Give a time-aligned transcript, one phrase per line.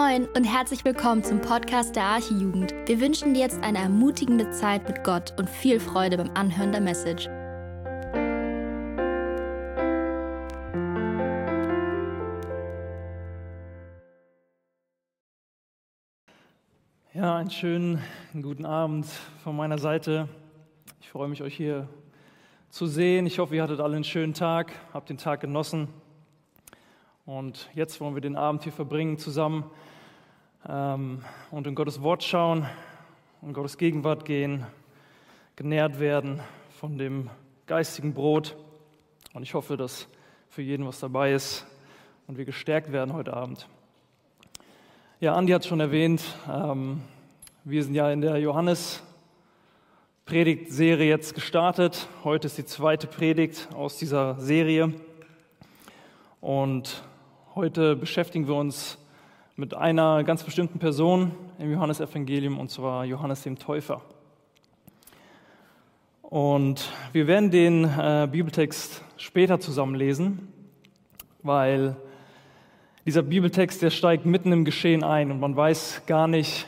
[0.00, 2.72] Moin und herzlich willkommen zum Podcast der Archijugend.
[2.86, 6.80] Wir wünschen dir jetzt eine ermutigende Zeit mit Gott und viel Freude beim Anhören der
[6.80, 7.26] Message.
[17.12, 18.02] Ja, einen schönen
[18.40, 19.04] guten Abend
[19.44, 20.28] von meiner Seite.
[21.02, 21.90] Ich freue mich, euch hier
[22.70, 23.26] zu sehen.
[23.26, 25.88] Ich hoffe, ihr hattet alle einen schönen Tag, habt den Tag genossen.
[27.26, 29.70] Und jetzt wollen wir den Abend hier verbringen zusammen
[30.68, 32.66] ähm, und in Gottes Wort schauen,
[33.42, 34.64] in Gottes Gegenwart gehen,
[35.54, 36.40] genährt werden
[36.78, 37.28] von dem
[37.66, 38.56] geistigen Brot.
[39.34, 40.08] Und ich hoffe, dass
[40.48, 41.66] für jeden was dabei ist
[42.26, 43.68] und wir gestärkt werden heute Abend.
[45.20, 47.02] Ja, Andi hat schon erwähnt, ähm,
[47.64, 52.08] wir sind ja in der Johannes-Predigtserie jetzt gestartet.
[52.24, 54.94] Heute ist die zweite Predigt aus dieser Serie.
[56.40, 57.02] Und
[57.60, 58.96] Heute beschäftigen wir uns
[59.54, 64.00] mit einer ganz bestimmten Person im Johannesevangelium, und zwar Johannes dem Täufer.
[66.22, 70.48] Und wir werden den äh, Bibeltext später zusammen lesen,
[71.42, 71.96] weil
[73.04, 76.66] dieser Bibeltext, der steigt mitten im Geschehen ein und man weiß gar nicht,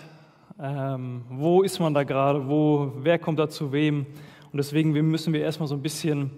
[0.60, 4.04] ähm, wo ist man da gerade, wo, wer kommt da zu wem.
[4.52, 6.32] Und deswegen müssen wir erstmal so ein bisschen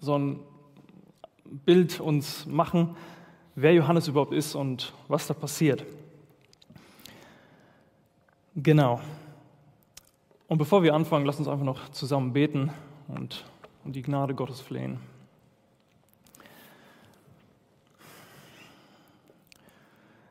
[0.00, 0.40] so ein
[1.66, 2.96] Bild uns machen,
[3.60, 5.84] wer Johannes überhaupt ist und was da passiert.
[8.54, 9.00] Genau.
[10.46, 12.70] Und bevor wir anfangen, lass uns einfach noch zusammen beten
[13.08, 13.44] und
[13.84, 15.00] um die Gnade Gottes flehen.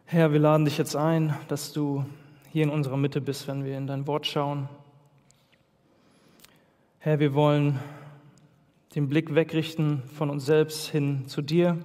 [0.06, 2.06] Herr, wir laden dich jetzt ein, dass du
[2.54, 4.70] hier in unserer Mitte bist, wenn wir in dein Wort schauen.
[7.00, 7.78] Herr, wir wollen
[8.96, 11.78] den Blick wegrichten von uns selbst hin zu dir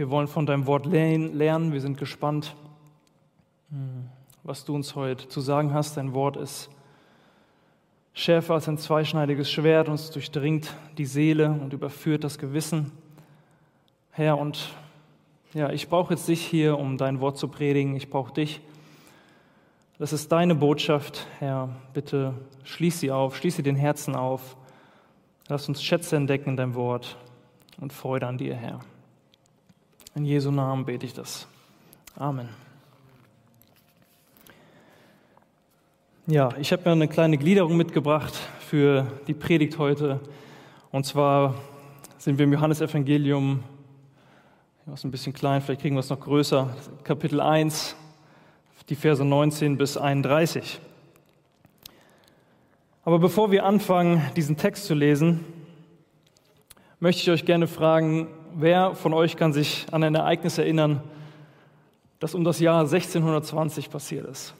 [0.00, 1.74] wir wollen von deinem Wort lernen.
[1.74, 2.56] Wir sind gespannt,
[4.42, 5.98] was du uns heute zu sagen hast.
[5.98, 6.70] Dein Wort ist
[8.14, 12.92] schärfer als ein zweischneidiges Schwert, uns durchdringt die Seele und überführt das Gewissen.
[14.12, 14.70] Herr, und
[15.52, 17.94] ja, ich brauche jetzt dich hier, um dein Wort zu predigen.
[17.94, 18.62] Ich brauche dich.
[19.98, 21.76] Das ist deine Botschaft, Herr.
[21.92, 22.32] Bitte
[22.64, 24.56] schließ sie auf, schließe den Herzen auf.
[25.48, 27.18] Lass uns Schätze entdecken in deinem Wort
[27.78, 28.80] und Freude an dir, Herr.
[30.20, 31.46] In Jesu Namen bete ich das.
[32.14, 32.50] Amen.
[36.26, 40.20] Ja, ich habe mir eine kleine Gliederung mitgebracht für die Predigt heute.
[40.92, 41.54] Und zwar
[42.18, 43.64] sind wir im Johannesevangelium,
[44.92, 46.68] ist ein bisschen klein, vielleicht kriegen wir es noch größer,
[47.02, 47.96] Kapitel 1,
[48.90, 50.80] die Verse 19 bis 31.
[53.04, 55.46] Aber bevor wir anfangen, diesen Text zu lesen,
[56.98, 61.02] möchte ich euch gerne fragen, wer von euch kann sich an ein Ereignis erinnern,
[62.18, 64.54] das um das Jahr 1620 passiert ist?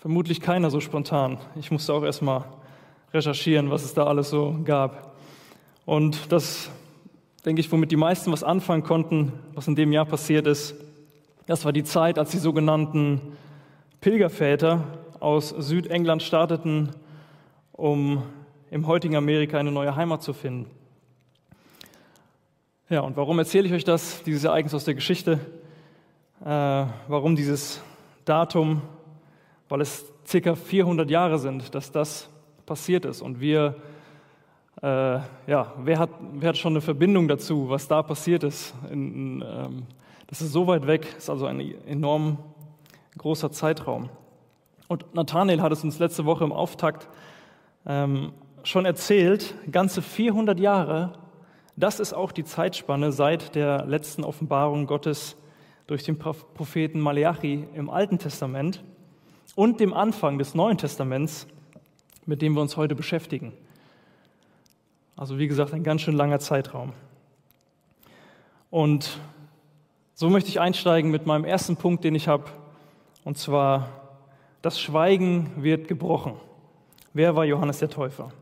[0.00, 1.38] Vermutlich keiner so spontan.
[1.56, 2.44] Ich musste auch erst mal
[3.12, 5.14] recherchieren, was es da alles so gab.
[5.86, 6.70] Und das,
[7.44, 10.74] denke ich, womit die meisten was anfangen konnten, was in dem Jahr passiert ist,
[11.46, 13.20] das war die Zeit, als die sogenannten
[14.00, 14.84] Pilgerväter
[15.20, 16.90] aus Südengland starteten,
[17.72, 18.22] um
[18.74, 20.68] im heutigen Amerika eine neue Heimat zu finden.
[22.88, 25.38] Ja, und warum erzähle ich euch das, dieses Ereignis aus der Geschichte?
[26.44, 26.46] Äh,
[27.06, 27.80] warum dieses
[28.24, 28.82] Datum?
[29.68, 32.28] Weil es circa 400 Jahre sind, dass das
[32.66, 33.22] passiert ist.
[33.22, 33.76] Und wir,
[34.82, 34.86] äh,
[35.46, 38.74] ja, wer hat, wer hat schon eine Verbindung dazu, was da passiert ist?
[38.90, 39.82] In, in, ähm,
[40.26, 42.38] das ist so weit weg, ist also ein enorm
[43.18, 44.08] großer Zeitraum.
[44.88, 47.08] Und Nathanael hat es uns letzte Woche im Auftakt
[47.86, 48.32] ähm,
[48.64, 51.12] schon erzählt, ganze 400 Jahre,
[51.76, 55.36] das ist auch die Zeitspanne seit der letzten Offenbarung Gottes
[55.86, 58.82] durch den Propheten Malachi im Alten Testament
[59.54, 61.46] und dem Anfang des Neuen Testaments,
[62.26, 63.52] mit dem wir uns heute beschäftigen.
[65.16, 66.92] Also wie gesagt, ein ganz schön langer Zeitraum.
[68.70, 69.18] Und
[70.14, 72.44] so möchte ich einsteigen mit meinem ersten Punkt, den ich habe,
[73.24, 73.88] und zwar,
[74.62, 76.34] das Schweigen wird gebrochen.
[77.12, 78.32] Wer war Johannes der Täufer?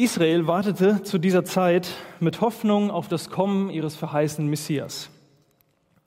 [0.00, 5.10] Israel wartete zu dieser Zeit mit Hoffnung auf das Kommen ihres verheißenen Messias.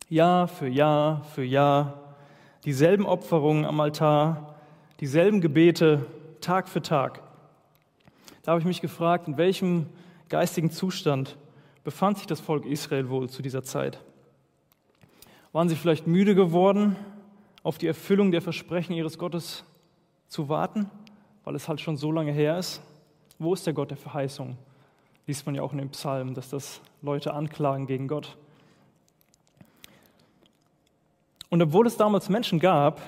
[0.09, 2.15] Jahr für Jahr für Jahr,
[2.65, 4.55] dieselben Opferungen am Altar,
[4.99, 6.07] dieselben Gebete,
[6.41, 7.21] Tag für Tag.
[8.41, 9.85] Da habe ich mich gefragt, in welchem
[10.27, 11.37] geistigen Zustand
[11.83, 13.99] befand sich das Volk Israel wohl zu dieser Zeit?
[15.51, 16.95] Waren sie vielleicht müde geworden,
[17.61, 19.63] auf die Erfüllung der Versprechen ihres Gottes
[20.29, 20.89] zu warten,
[21.43, 22.81] weil es halt schon so lange her ist?
[23.43, 24.57] Wo ist der Gott der Verheißung?
[25.27, 28.37] Liest man ja auch in den Psalmen, dass das Leute anklagen gegen Gott.
[31.49, 33.01] Und obwohl es damals Menschen gab,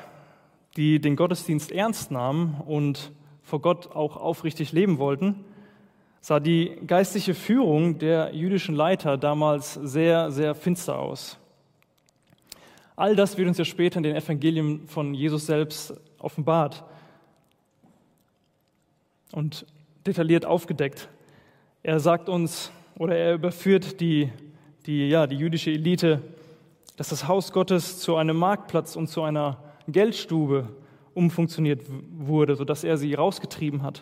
[0.76, 5.46] die den Gottesdienst ernst nahmen und vor Gott auch aufrichtig leben wollten,
[6.20, 11.38] sah die geistliche Führung der jüdischen Leiter damals sehr, sehr finster aus.
[12.98, 16.84] All das wird uns ja später in den Evangelien von Jesus selbst offenbart
[19.32, 19.66] und
[20.06, 21.10] detailliert aufgedeckt.
[21.84, 24.32] Er sagt uns oder er überführt die,
[24.86, 26.22] die, ja, die jüdische Elite,
[26.98, 29.58] dass das Haus Gottes zu einem Marktplatz und zu einer
[29.88, 30.70] Geldstube
[31.14, 31.82] umfunktioniert
[32.18, 34.02] wurde, sodass er sie rausgetrieben hat.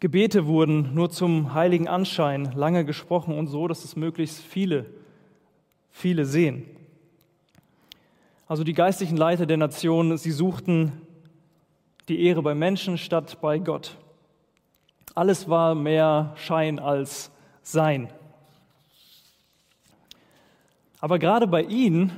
[0.00, 4.86] Gebete wurden nur zum heiligen Anschein lange gesprochen und so, dass es möglichst viele,
[5.90, 6.64] viele sehen.
[8.48, 10.92] Also die geistlichen Leiter der Nation, sie suchten
[12.08, 13.96] die Ehre bei Menschen statt bei Gott.
[15.14, 17.30] Alles war mehr Schein als
[17.62, 18.08] Sein.
[21.00, 22.12] Aber gerade bei ihnen,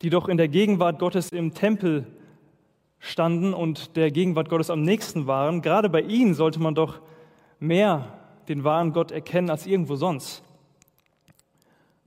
[0.00, 2.06] die doch in der Gegenwart Gottes im Tempel
[3.00, 7.00] standen und der Gegenwart Gottes am nächsten waren, gerade bei ihnen sollte man doch
[7.58, 8.18] mehr
[8.48, 10.42] den wahren Gott erkennen als irgendwo sonst.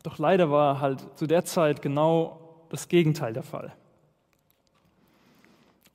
[0.04, 2.40] Doch leider war halt zu der Zeit genau
[2.70, 3.74] das Gegenteil der Fall.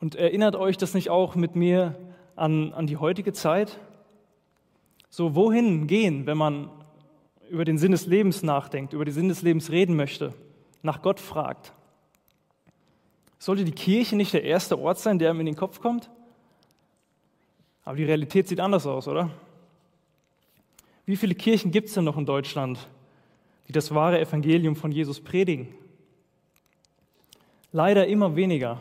[0.00, 1.96] Und erinnert euch das nicht auch mit mir
[2.40, 3.78] an, an die heutige Zeit?
[5.10, 6.70] So, wohin gehen, wenn man
[7.50, 10.32] über den Sinn des Lebens nachdenkt, über den Sinn des Lebens reden möchte,
[10.82, 11.72] nach Gott fragt?
[13.38, 16.10] Sollte die Kirche nicht der erste Ort sein, der ihm in den Kopf kommt?
[17.84, 19.30] Aber die Realität sieht anders aus, oder?
[21.06, 22.88] Wie viele Kirchen gibt es denn noch in Deutschland,
[23.66, 25.68] die das wahre Evangelium von Jesus predigen?
[27.72, 28.80] Leider immer weniger.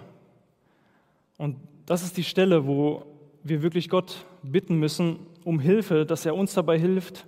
[1.38, 1.56] Und
[1.86, 3.04] das ist die Stelle, wo
[3.44, 7.28] wir wirklich Gott bitten müssen um Hilfe, dass er uns dabei hilft,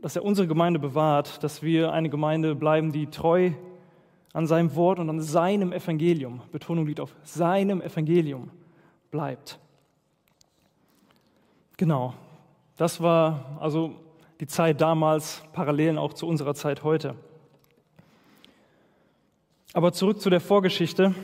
[0.00, 3.52] dass er unsere Gemeinde bewahrt, dass wir eine Gemeinde bleiben, die treu
[4.32, 8.50] an seinem Wort und an seinem Evangelium, Betonung liegt auf seinem Evangelium,
[9.10, 9.58] bleibt.
[11.76, 12.14] Genau,
[12.76, 13.94] das war also
[14.40, 17.14] die Zeit damals, Parallelen auch zu unserer Zeit heute.
[19.72, 21.14] Aber zurück zu der Vorgeschichte.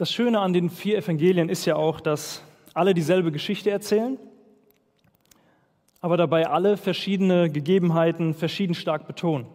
[0.00, 2.42] Das Schöne an den vier Evangelien ist ja auch, dass
[2.72, 4.18] alle dieselbe Geschichte erzählen,
[6.00, 9.46] aber dabei alle verschiedene Gegebenheiten verschieden stark betonen.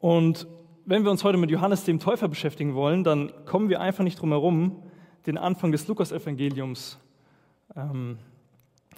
[0.00, 0.48] Und
[0.86, 4.20] wenn wir uns heute mit Johannes dem Täufer beschäftigen wollen, dann kommen wir einfach nicht
[4.20, 4.82] drum herum,
[5.26, 6.98] den Anfang des Lukas-Evangeliums
[7.76, 8.18] ähm,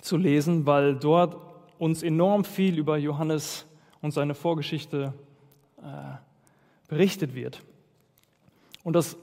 [0.01, 1.37] zu lesen, weil dort
[1.79, 3.67] uns enorm viel über Johannes
[4.01, 5.13] und seine Vorgeschichte
[5.83, 6.17] äh,
[6.89, 7.63] berichtet wird.
[8.85, 9.17] Und das,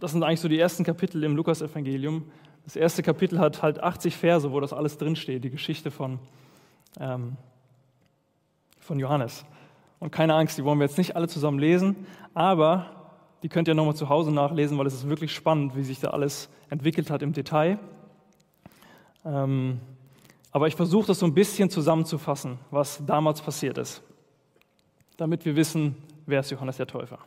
[0.00, 2.24] das sind eigentlich so die ersten Kapitel im Lukas-Evangelium.
[2.64, 6.18] Das erste Kapitel hat halt 80 Verse, wo das alles drinsteht, die Geschichte von,
[7.00, 7.36] ähm,
[8.78, 9.44] von Johannes.
[9.98, 13.02] Und keine Angst, die wollen wir jetzt nicht alle zusammen lesen, aber
[13.42, 16.10] die könnt ihr nochmal zu Hause nachlesen, weil es ist wirklich spannend, wie sich da
[16.10, 17.78] alles entwickelt hat im Detail.
[19.24, 19.80] Ähm,
[20.52, 24.02] aber ich versuche das so ein bisschen zusammenzufassen, was damals passiert ist,
[25.16, 25.96] damit wir wissen,
[26.26, 27.18] wer ist Johannes der Täufer.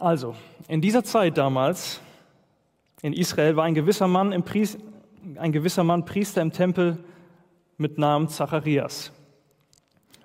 [0.00, 0.34] Also,
[0.66, 2.00] in dieser Zeit damals
[3.02, 4.78] in Israel war ein gewisser Mann, im Priest,
[5.36, 6.96] ein gewisser Mann Priester im Tempel
[7.76, 9.12] mit Namen Zacharias.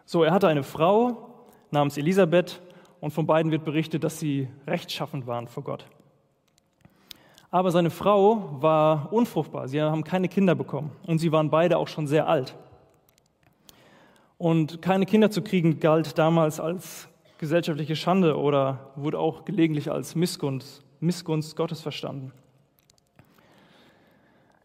[0.06, 2.62] So, er hatte eine Frau namens Elisabeth
[3.02, 5.86] und von beiden wird berichtet, dass sie rechtschaffend waren vor Gott.
[7.52, 11.90] Aber seine Frau war unfruchtbar, sie haben keine Kinder bekommen und sie waren beide auch
[11.90, 12.56] schon sehr alt.
[14.38, 20.16] Und keine Kinder zu kriegen galt damals als gesellschaftliche Schande oder wurde auch gelegentlich als
[20.16, 22.32] Missgunst, Missgunst Gottes verstanden.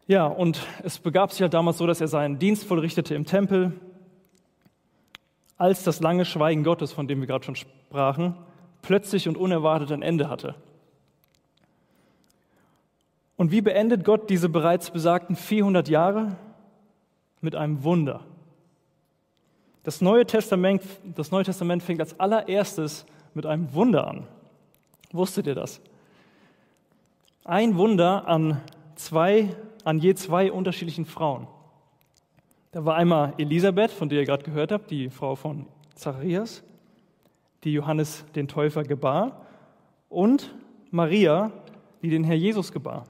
[0.07, 3.73] Ja, und es begab sich halt damals so, dass er seinen Dienst vollrichtete im Tempel,
[5.57, 8.35] als das lange Schweigen Gottes, von dem wir gerade schon sprachen,
[8.81, 10.55] plötzlich und unerwartet ein Ende hatte.
[13.37, 16.35] Und wie beendet Gott diese bereits besagten 400 Jahre?
[17.41, 18.21] Mit einem Wunder.
[19.83, 20.83] Das Neue Testament,
[21.15, 24.27] das Neue Testament fängt als allererstes mit einem Wunder an.
[25.11, 25.81] Wusstet ihr das?
[27.43, 28.61] Ein Wunder an,
[28.95, 31.47] zwei, an je zwei unterschiedlichen Frauen.
[32.71, 36.63] Da war einmal Elisabeth, von der ihr gerade gehört habt, die Frau von Zacharias,
[37.63, 39.45] die Johannes den Täufer gebar,
[40.09, 40.53] und
[40.91, 41.51] Maria,
[42.01, 43.05] die den Herr Jesus gebar.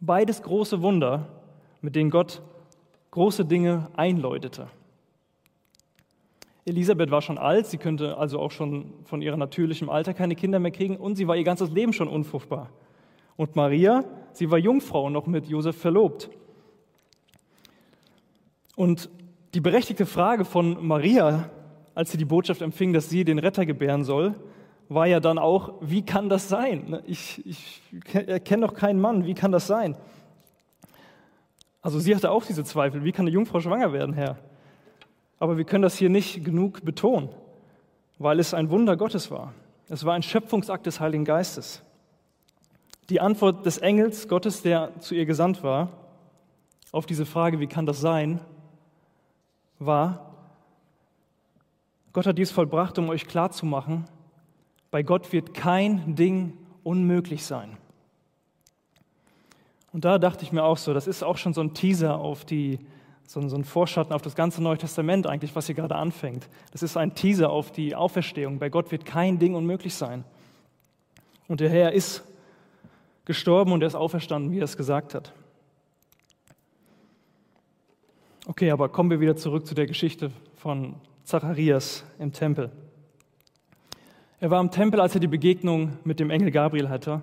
[0.00, 1.26] Beides große Wunder,
[1.80, 2.42] mit denen Gott
[3.10, 4.68] große Dinge einläutete.
[6.66, 10.58] Elisabeth war schon alt, sie könnte also auch schon von ihrem natürlichen Alter keine Kinder
[10.58, 12.70] mehr kriegen und sie war ihr ganzes Leben schon unfruchtbar.
[13.36, 16.28] Und Maria, sie war Jungfrau und noch mit Josef verlobt.
[18.74, 19.08] Und
[19.54, 21.50] die berechtigte Frage von Maria,
[21.94, 24.34] als sie die Botschaft empfing, dass sie den Retter gebären soll,
[24.88, 27.00] war ja dann auch, wie kann das sein?
[27.06, 27.82] Ich, ich
[28.12, 29.96] erkenne doch keinen Mann, wie kann das sein?
[31.80, 34.36] Also sie hatte auch diese Zweifel, wie kann eine Jungfrau schwanger werden, Herr?
[35.38, 37.28] Aber wir können das hier nicht genug betonen,
[38.18, 39.52] weil es ein Wunder Gottes war.
[39.88, 41.82] Es war ein Schöpfungsakt des Heiligen Geistes.
[43.08, 45.90] Die Antwort des Engels Gottes, der zu ihr gesandt war,
[46.90, 48.40] auf diese Frage, wie kann das sein,
[49.78, 50.32] war,
[52.12, 54.06] Gott hat dies vollbracht, um euch klarzumachen,
[54.90, 57.76] bei Gott wird kein Ding unmöglich sein.
[59.92, 62.46] Und da dachte ich mir auch so, das ist auch schon so ein Teaser auf
[62.46, 62.78] die,
[63.26, 66.48] so, ein Vorschatten auf das ganze Neue Testament eigentlich, was hier gerade anfängt.
[66.70, 68.58] Das ist ein Teaser auf die Auferstehung.
[68.58, 70.24] Bei Gott wird kein Ding unmöglich sein.
[71.48, 72.22] Und der Herr ist
[73.24, 75.32] gestorben und er ist auferstanden, wie er es gesagt hat.
[78.46, 82.70] Okay, aber kommen wir wieder zurück zu der Geschichte von Zacharias im Tempel.
[84.38, 87.22] Er war im Tempel, als er die Begegnung mit dem Engel Gabriel hatte,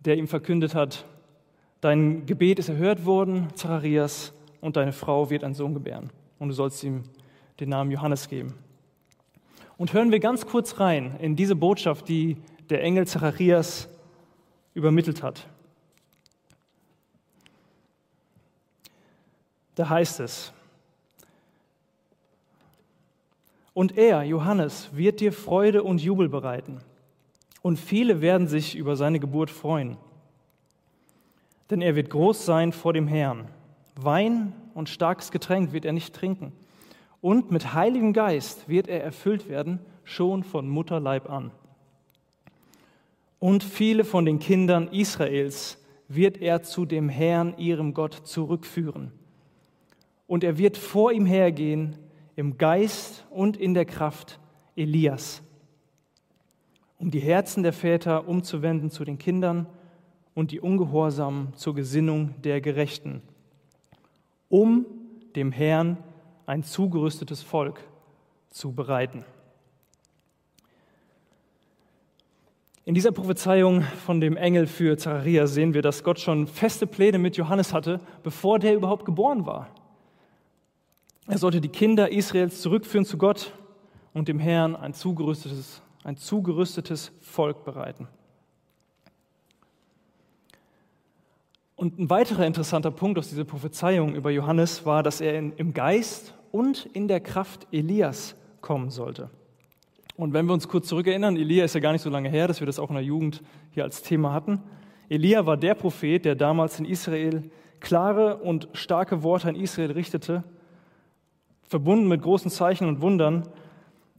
[0.00, 1.06] der ihm verkündet hat,
[1.80, 6.10] dein Gebet ist erhört worden, Zacharias, und deine Frau wird einen Sohn gebären.
[6.38, 7.04] Und du sollst ihm
[7.60, 8.54] den Namen Johannes geben.
[9.76, 12.36] Und hören wir ganz kurz rein in diese Botschaft, die
[12.68, 13.88] der Engel Zacharias
[14.74, 15.46] übermittelt hat.
[19.74, 20.52] Da heißt es,
[23.78, 26.80] Und er, Johannes, wird dir Freude und Jubel bereiten.
[27.62, 29.96] Und viele werden sich über seine Geburt freuen.
[31.70, 33.46] Denn er wird groß sein vor dem Herrn.
[34.00, 36.52] Wein und starkes Getränk wird er nicht trinken.
[37.20, 41.50] Und mit Heiligem Geist wird er erfüllt werden, schon von Mutterleib an.
[43.40, 49.12] Und viele von den Kindern Israels wird er zu dem Herrn, ihrem Gott, zurückführen.
[50.26, 51.96] Und er wird vor ihm hergehen
[52.36, 54.38] im Geist und in der Kraft
[54.76, 55.42] Elias,
[56.98, 59.66] um die Herzen der Väter umzuwenden zu den Kindern
[60.34, 63.22] und die Ungehorsamen zur Gesinnung der Gerechten,
[64.48, 64.86] um
[65.36, 65.98] dem Herrn
[66.46, 67.80] ein zugerüstetes Volk
[68.50, 69.24] zu bereiten.
[72.84, 77.18] In dieser Prophezeiung von dem Engel für Zacharias sehen wir, dass Gott schon feste Pläne
[77.18, 79.68] mit Johannes hatte, bevor der überhaupt geboren war.
[81.26, 83.52] Er sollte die Kinder Israels zurückführen zu Gott
[84.14, 88.08] und dem Herrn ein zugerüstetes, ein zugerüstetes Volk bereiten.
[91.78, 95.74] Und ein weiterer interessanter Punkt aus dieser Prophezeiung über Johannes war, dass er in, im
[95.74, 99.30] Geist und in der Kraft Elias kommen sollte.
[100.16, 102.58] Und wenn wir uns kurz zurückerinnern, Elia ist ja gar nicht so lange her, dass
[102.58, 104.60] wir das auch in der Jugend hier als Thema hatten.
[105.08, 110.42] Elia war der Prophet, der damals in Israel klare und starke Worte an Israel richtete
[111.62, 113.46] verbunden mit großen Zeichen und Wundern,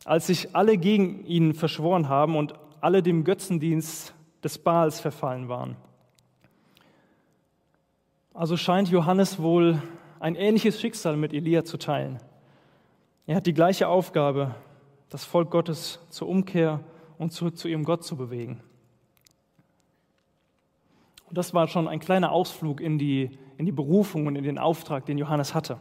[0.06, 4.14] als sich alle gegen ihn verschworen haben und alle dem Götzendienst
[4.46, 5.76] des Baals verfallen waren.
[8.34, 9.82] Also scheint Johannes wohl
[10.20, 12.20] ein ähnliches Schicksal mit Elia zu teilen.
[13.26, 14.56] Er hat die gleiche Aufgabe,
[15.10, 16.82] das Volk Gottes zur Umkehr
[17.18, 18.62] und zurück zu ihrem Gott zu bewegen.
[21.28, 24.58] Und das war schon ein kleiner Ausflug in die, in die Berufung und in den
[24.58, 25.78] Auftrag, den Johannes hatte.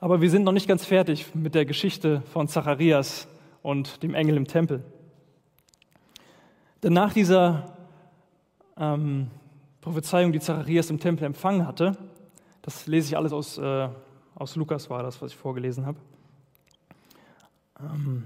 [0.00, 3.26] Aber wir sind noch nicht ganz fertig mit der Geschichte von Zacharias
[3.62, 4.84] und dem Engel im Tempel.
[6.82, 7.74] Denn nach dieser
[8.76, 9.30] ähm,
[9.86, 11.92] Prophezeiung, die Zacharias im Tempel empfangen hatte,
[12.60, 13.88] das lese ich alles aus, äh,
[14.34, 15.96] aus Lukas, war das, was ich vorgelesen habe,
[17.78, 18.24] ähm,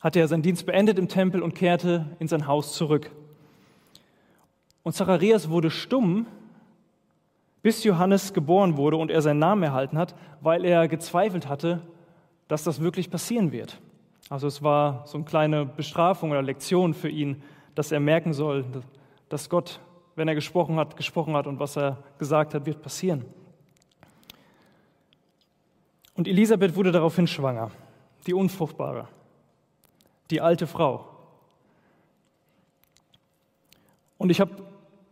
[0.00, 3.12] hatte er seinen Dienst beendet im Tempel und kehrte in sein Haus zurück.
[4.82, 6.26] Und Zacharias wurde stumm
[7.62, 11.80] bis Johannes geboren wurde und er seinen Namen erhalten hat, weil er gezweifelt hatte,
[12.48, 13.80] dass das wirklich passieren wird.
[14.30, 17.40] Also es war so eine kleine Bestrafung oder Lektion für ihn,
[17.76, 18.64] dass er merken soll,
[19.34, 19.80] dass Gott,
[20.14, 23.24] wenn er gesprochen hat, gesprochen hat und was er gesagt hat, wird passieren.
[26.14, 27.72] Und Elisabeth wurde daraufhin schwanger,
[28.28, 29.08] die Unfruchtbare,
[30.30, 31.08] die alte Frau.
[34.18, 34.52] Und ich habe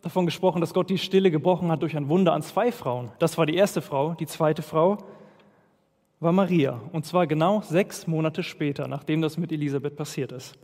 [0.02, 3.10] davon gesprochen, dass Gott die Stille gebrochen hat durch ein Wunder an zwei Frauen.
[3.18, 4.14] Das war die erste Frau.
[4.14, 4.98] Die zweite Frau
[6.20, 6.80] war Maria.
[6.92, 10.56] Und zwar genau sechs Monate später, nachdem das mit Elisabeth passiert ist,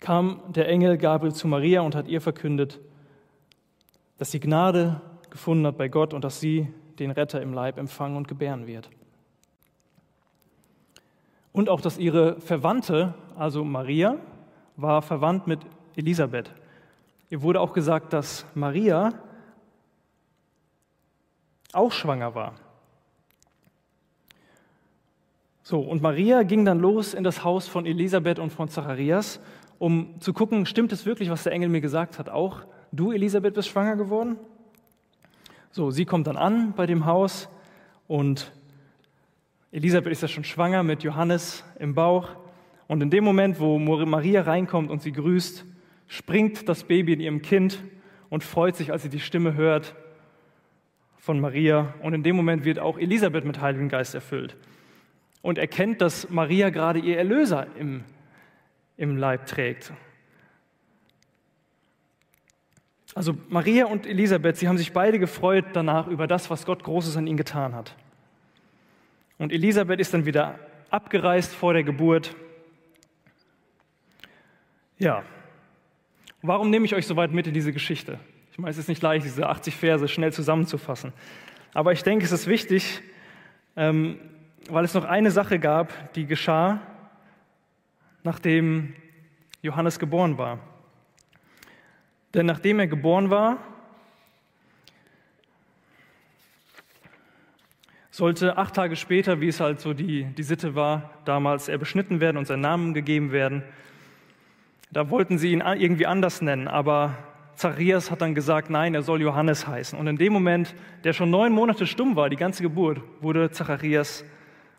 [0.00, 2.80] kam der Engel Gabriel zu Maria und hat ihr verkündet,
[4.18, 5.00] dass sie Gnade
[5.30, 8.88] gefunden hat bei Gott und dass sie den Retter im Leib empfangen und gebären wird.
[11.52, 14.18] Und auch, dass ihre Verwandte, also Maria
[14.76, 15.60] war verwandt mit
[15.94, 16.52] Elisabeth.
[17.30, 19.14] Ihr wurde auch gesagt, dass Maria
[21.72, 22.54] auch schwanger war.
[25.62, 29.40] So, und Maria ging dann los in das Haus von Elisabeth und von Zacharias,
[29.78, 32.28] um zu gucken, stimmt es wirklich, was der Engel mir gesagt hat?
[32.28, 34.36] Auch du, Elisabeth, bist schwanger geworden?
[35.70, 37.48] So, sie kommt dann an bei dem Haus
[38.06, 38.52] und
[39.72, 42.30] Elisabeth ist ja schon schwanger mit Johannes im Bauch.
[42.88, 45.64] Und in dem Moment, wo Maria reinkommt und sie grüßt,
[46.06, 47.82] springt das Baby in ihrem Kind
[48.30, 49.94] und freut sich, als sie die Stimme hört
[51.18, 51.94] von Maria.
[52.00, 54.56] Und in dem Moment wird auch Elisabeth mit Heiligen Geist erfüllt
[55.42, 58.04] und erkennt, dass Maria gerade ihr Erlöser im,
[58.96, 59.92] im Leib trägt.
[63.14, 67.16] Also Maria und Elisabeth, sie haben sich beide gefreut danach über das, was Gott Großes
[67.16, 67.94] an ihnen getan hat.
[69.38, 70.58] Und Elisabeth ist dann wieder
[70.90, 72.36] abgereist vor der Geburt.
[74.98, 75.24] Ja,
[76.42, 78.18] warum nehme ich euch so weit mit in diese Geschichte?
[78.52, 81.12] Ich meine, es ist nicht leicht, diese 80 Verse schnell zusammenzufassen.
[81.74, 83.02] Aber ich denke, es ist wichtig,
[83.76, 84.18] ähm,
[84.68, 86.80] weil es noch eine Sache gab, die geschah,
[88.26, 88.92] nachdem
[89.62, 90.58] Johannes geboren war.
[92.34, 93.58] Denn nachdem er geboren war,
[98.10, 102.20] sollte acht Tage später, wie es halt so die, die Sitte war, damals er beschnitten
[102.20, 103.62] werden und sein Namen gegeben werden.
[104.90, 107.16] Da wollten sie ihn irgendwie anders nennen, aber
[107.54, 109.96] Zacharias hat dann gesagt, nein, er soll Johannes heißen.
[109.96, 114.24] Und in dem Moment, der schon neun Monate stumm war, die ganze Geburt, wurde Zacharias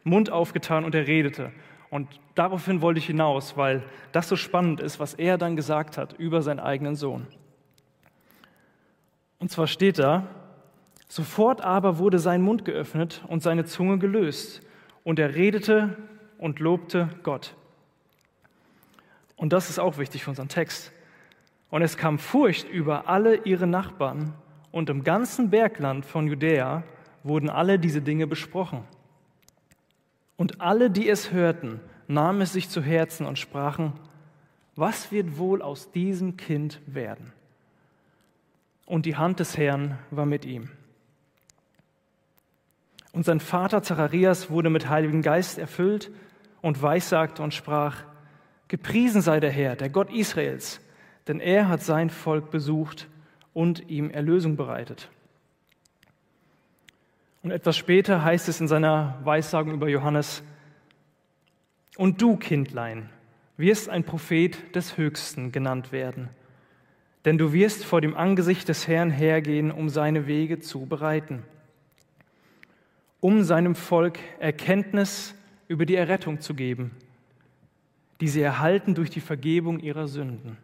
[0.03, 1.51] Mund aufgetan und er redete.
[1.89, 6.13] Und daraufhin wollte ich hinaus, weil das so spannend ist, was er dann gesagt hat
[6.13, 7.27] über seinen eigenen Sohn.
[9.39, 10.27] Und zwar steht da,
[11.07, 14.61] sofort aber wurde sein Mund geöffnet und seine Zunge gelöst,
[15.03, 15.95] und er redete
[16.37, 17.55] und lobte Gott.
[19.37, 20.91] Und das ist auch wichtig für unseren Text.
[21.69, 24.33] Und es kam Furcht über alle ihre Nachbarn,
[24.71, 26.83] und im ganzen Bergland von Judäa
[27.23, 28.83] wurden alle diese Dinge besprochen.
[30.37, 33.93] Und alle, die es hörten, nahmen es sich zu Herzen und sprachen,
[34.75, 37.33] was wird wohl aus diesem Kind werden?
[38.87, 40.69] und die Hand des Herrn war mit ihm.
[43.11, 46.09] Und sein Vater Zacharias wurde mit Heiligen Geist erfüllt
[46.61, 48.03] und weissagte und sprach,
[48.69, 50.81] Gepriesen sei der Herr, der Gott Israels,
[51.27, 53.07] denn er hat sein Volk besucht
[53.53, 55.09] und ihm Erlösung bereitet.
[57.47, 60.43] Und etwas später heißt es in seiner Weissagung über Johannes,
[61.95, 63.09] Und du, Kindlein,
[63.55, 66.29] wirst ein Prophet des Höchsten genannt werden
[67.27, 71.43] denn du wirst vor dem Angesicht des Herrn hergehen, um seine Wege zu bereiten,
[73.19, 75.35] um seinem Volk Erkenntnis
[75.67, 76.91] über die Errettung zu geben,
[78.21, 80.57] die sie erhalten durch die Vergebung ihrer Sünden.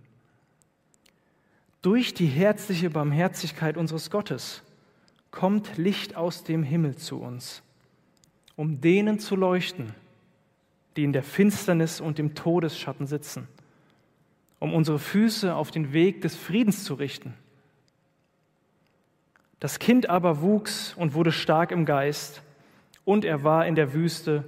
[1.82, 4.64] Durch die herzliche Barmherzigkeit unseres Gottes
[5.34, 7.62] kommt Licht aus dem Himmel zu uns,
[8.56, 9.94] um denen zu leuchten,
[10.96, 13.50] die in der Finsternis und im Todesschatten sitzen
[14.64, 17.34] um unsere Füße auf den Weg des Friedens zu richten.
[19.60, 22.42] Das Kind aber wuchs und wurde stark im Geist,
[23.04, 24.48] und er war in der Wüste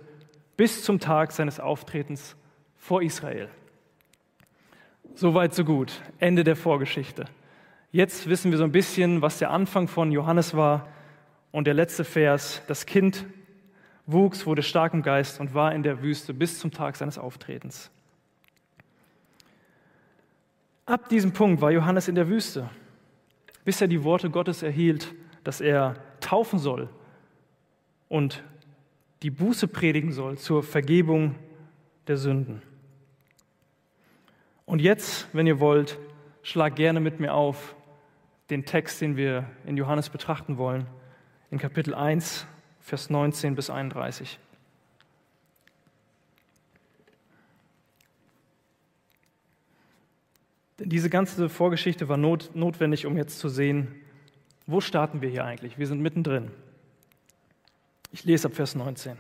[0.56, 2.38] bis zum Tag seines Auftretens
[2.78, 3.50] vor Israel.
[5.16, 6.02] Soweit, so gut.
[6.20, 7.26] Ende der Vorgeschichte.
[7.96, 10.90] Jetzt wissen wir so ein bisschen, was der Anfang von Johannes war.
[11.54, 13.26] Und der letzte Vers, das Kind
[14.06, 17.90] wuchs, wurde stark im Geist und war in der Wüste bis zum Tag seines Auftretens.
[20.86, 22.70] Ab diesem Punkt war Johannes in der Wüste,
[23.64, 26.90] bis er die Worte Gottes erhielt, dass er taufen soll
[28.10, 28.44] und
[29.24, 31.36] die Buße predigen soll zur Vergebung
[32.08, 32.62] der Sünden.
[34.66, 35.98] Und jetzt, wenn ihr wollt,
[36.44, 37.75] schlag gerne mit mir auf
[38.50, 40.86] den Text, den wir in Johannes betrachten wollen,
[41.52, 42.46] in Kapitel 1,
[42.80, 44.40] Vers 19 bis 31.
[50.80, 53.96] Denn diese ganze Vorgeschichte war not, notwendig, um jetzt zu sehen,
[54.68, 55.78] wo starten wir hier eigentlich?
[55.78, 56.52] Wir sind mittendrin.
[58.12, 59.18] Ich lese ab Vers 19.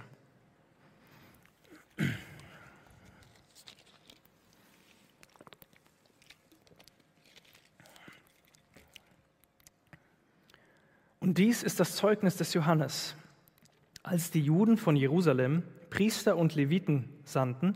[11.25, 13.15] Und dies ist das Zeugnis des Johannes.
[14.03, 17.75] Als die Juden von Jerusalem Priester und Leviten sandten,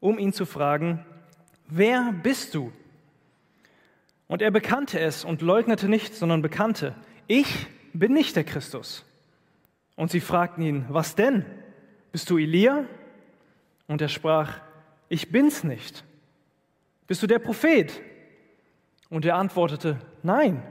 [0.00, 1.04] um ihn zu fragen,
[1.68, 2.72] wer bist du?
[4.26, 6.94] Und er bekannte es und leugnete nicht, sondern bekannte,
[7.26, 9.04] ich bin nicht der Christus.
[9.94, 11.44] Und sie fragten ihn, was denn?
[12.10, 12.86] Bist du Elia?
[13.86, 14.62] Und er sprach,
[15.10, 16.04] ich bin's nicht.
[17.06, 18.00] Bist du der Prophet?
[19.10, 20.62] Und er antwortete, Nein.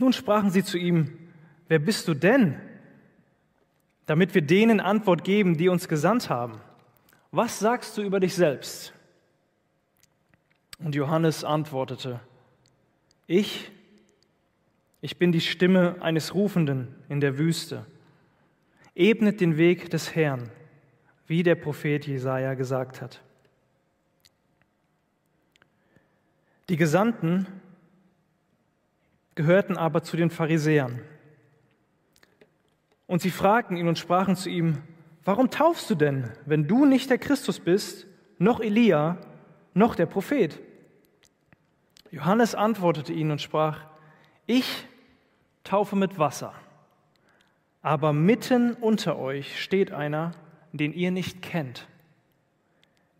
[0.00, 1.16] Nun sprachen sie zu ihm,
[1.68, 2.58] Wer bist du denn?
[4.06, 6.60] Damit wir denen Antwort geben, die uns gesandt haben.
[7.30, 8.92] Was sagst du über dich selbst?
[10.78, 12.18] Und Johannes antwortete,
[13.28, 13.70] Ich,
[15.00, 17.86] ich bin die Stimme eines Rufenden in der Wüste.
[18.96, 20.50] Ebnet den Weg des Herrn,
[21.28, 23.20] wie der Prophet Jesaja gesagt hat.
[26.68, 27.46] Die Gesandten
[29.40, 31.00] gehörten aber zu den Pharisäern.
[33.06, 34.82] Und sie fragten ihn und sprachen zu ihm,
[35.24, 38.06] warum taufst du denn, wenn du nicht der Christus bist,
[38.38, 39.16] noch Elia,
[39.72, 40.60] noch der Prophet?
[42.10, 43.86] Johannes antwortete ihnen und sprach,
[44.44, 44.86] ich
[45.64, 46.52] taufe mit Wasser,
[47.80, 50.32] aber mitten unter euch steht einer,
[50.72, 51.88] den ihr nicht kennt.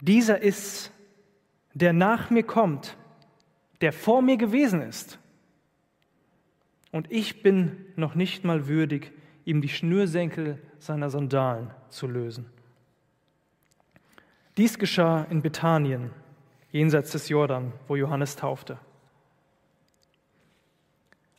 [0.02, 0.92] Dieser ist's,
[1.72, 2.98] der nach mir kommt,
[3.80, 5.19] der vor mir gewesen ist.
[6.92, 9.12] Und ich bin noch nicht mal würdig,
[9.44, 12.46] ihm die Schnürsenkel seiner Sandalen zu lösen.
[14.56, 16.10] Dies geschah in Bethanien,
[16.72, 18.78] jenseits des Jordan, wo Johannes taufte.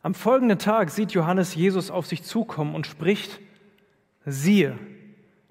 [0.02, 3.40] Am folgenden Tag sieht Johannes Jesus auf sich zukommen und spricht,
[4.24, 4.76] siehe,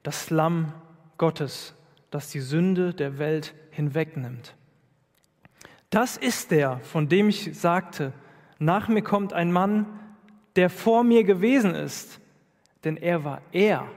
[0.04, 0.74] das Lamm
[1.18, 1.74] Gottes,
[2.10, 4.56] das die Sünde der Welt hinwegnimmt.
[5.90, 8.12] Das ist der, von dem ich sagte,
[8.62, 9.88] nach mir kommt ein Mann,
[10.56, 12.20] der vor mir gewesen ist,
[12.84, 13.88] denn er war eher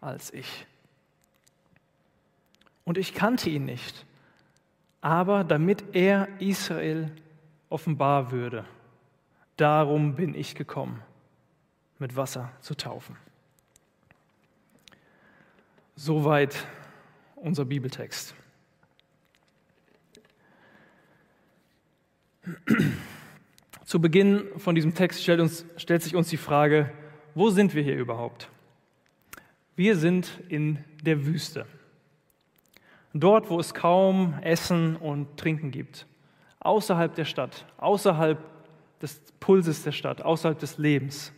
[0.00, 0.66] als ich.
[2.84, 4.04] Und ich kannte ihn nicht,
[5.00, 7.12] aber damit er Israel
[7.68, 8.64] offenbar würde,
[9.56, 11.00] darum bin ich gekommen,
[12.00, 13.16] mit Wasser zu taufen.
[15.94, 16.66] Soweit
[17.36, 18.34] unser Bibeltext.
[23.88, 26.90] Zu Beginn von diesem Text stellt, uns, stellt sich uns die Frage,
[27.34, 28.50] wo sind wir hier überhaupt?
[29.76, 31.64] Wir sind in der Wüste.
[33.14, 36.06] Dort, wo es kaum Essen und Trinken gibt.
[36.60, 38.38] Außerhalb der Stadt, außerhalb
[39.00, 41.32] des Pulses der Stadt, außerhalb des Lebens.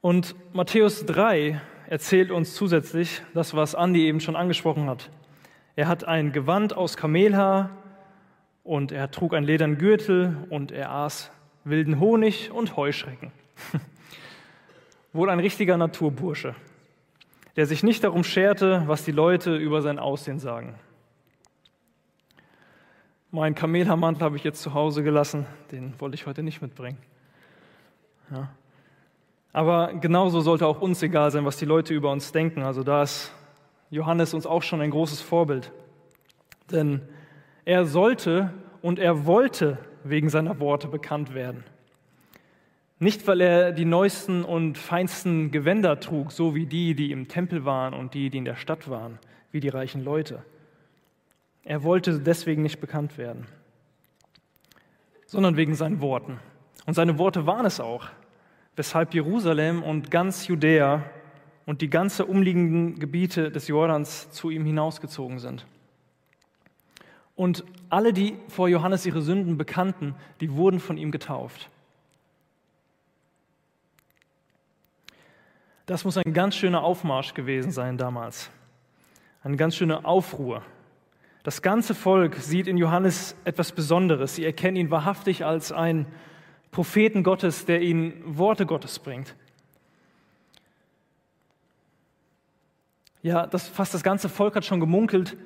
[0.00, 5.10] Und Matthäus 3 erzählt uns zusätzlich das, was Andi eben schon angesprochen hat.
[5.76, 7.76] Er hat ein Gewand aus Kamelhaar
[8.64, 11.30] und er trug einen ledernen Gürtel und er aß
[11.64, 13.32] wilden Honig und Heuschrecken.
[15.12, 16.54] Wohl ein richtiger Naturbursche,
[17.56, 20.74] der sich nicht darum scherte, was die Leute über sein Aussehen sagen.
[23.32, 26.98] Mein Kamelhaarmantel habe ich jetzt zu Hause gelassen, den wollte ich heute nicht mitbringen.
[28.30, 28.50] Ja.
[29.52, 32.62] Aber genauso sollte auch uns egal sein, was die Leute über uns denken.
[32.62, 33.32] Also da ist
[33.90, 35.72] Johannes uns auch schon ein großes Vorbild.
[36.70, 37.02] Denn
[37.64, 41.64] er sollte und er wollte wegen seiner Worte bekannt werden.
[42.98, 47.64] Nicht, weil er die neuesten und feinsten Gewänder trug, so wie die, die im Tempel
[47.64, 49.18] waren und die, die in der Stadt waren,
[49.52, 50.42] wie die reichen Leute.
[51.64, 53.46] Er wollte deswegen nicht bekannt werden,
[55.26, 56.40] sondern wegen seinen Worten.
[56.86, 58.06] Und seine Worte waren es auch,
[58.76, 61.02] weshalb Jerusalem und ganz Judäa
[61.64, 65.66] und die ganze umliegenden Gebiete des Jordans zu ihm hinausgezogen sind.
[67.40, 71.70] Und alle, die vor Johannes ihre Sünden bekannten, die wurden von ihm getauft.
[75.86, 78.50] Das muss ein ganz schöner Aufmarsch gewesen sein damals.
[79.42, 80.62] Eine ganz schöne Aufruhr.
[81.42, 84.34] Das ganze Volk sieht in Johannes etwas Besonderes.
[84.34, 86.04] Sie erkennen ihn wahrhaftig als einen
[86.72, 89.34] Propheten Gottes, der ihnen Worte Gottes bringt.
[93.22, 95.38] Ja, das, fast das ganze Volk hat schon gemunkelt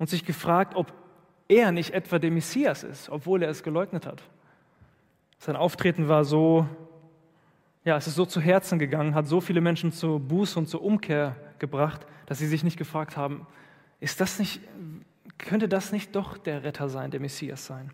[0.00, 0.92] und sich gefragt, ob
[1.50, 4.22] er nicht etwa der Messias ist, obwohl er es geleugnet hat.
[5.38, 6.66] Sein Auftreten war so,
[7.84, 10.82] ja, es ist so zu Herzen gegangen, hat so viele Menschen zur Buße und zur
[10.82, 13.46] Umkehr gebracht, dass sie sich nicht gefragt haben,
[13.98, 14.60] ist das nicht,
[15.38, 17.90] könnte das nicht doch der Retter sein, der Messias sein?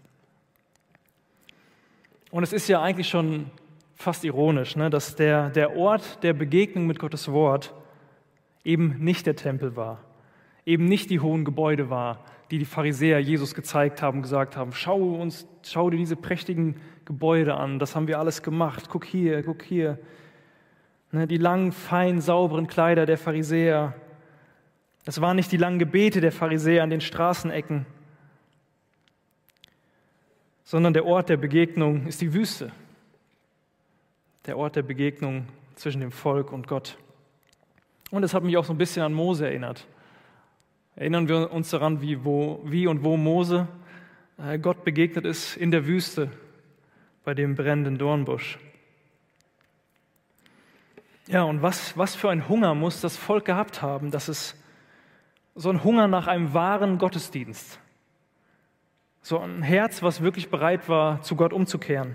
[2.30, 3.50] Und es ist ja eigentlich schon
[3.94, 7.72] fast ironisch, ne, dass der, der Ort der Begegnung mit Gottes Wort
[8.64, 10.00] eben nicht der Tempel war,
[10.66, 14.98] eben nicht die hohen Gebäude war, die die Pharisäer Jesus gezeigt haben, gesagt haben, schau
[14.98, 19.62] uns, schau dir diese prächtigen Gebäude an, das haben wir alles gemacht, guck hier, guck
[19.62, 19.98] hier.
[21.12, 23.94] Ne, die langen, fein, sauberen Kleider der Pharisäer.
[25.04, 27.86] Das waren nicht die langen Gebete der Pharisäer an den Straßenecken,
[30.64, 32.72] sondern der Ort der Begegnung ist die Wüste.
[34.46, 36.98] Der Ort der Begegnung zwischen dem Volk und Gott.
[38.10, 39.86] Und es hat mich auch so ein bisschen an Mose erinnert.
[40.96, 43.68] Erinnern wir uns daran, wie, wo, wie und wo Mose
[44.38, 46.30] äh, Gott begegnet ist in der Wüste
[47.22, 48.58] bei dem brennenden Dornbusch.
[51.26, 54.54] Ja, und was, was für ein Hunger muss das Volk gehabt haben, dass es
[55.54, 57.78] so ein Hunger nach einem wahren Gottesdienst,
[59.20, 62.14] so ein Herz, was wirklich bereit war, zu Gott umzukehren.